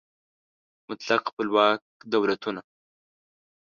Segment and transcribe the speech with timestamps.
[0.87, 2.61] مطلق خپلواک دولتونه